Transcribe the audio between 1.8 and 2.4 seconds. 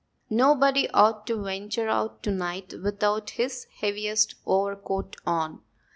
out to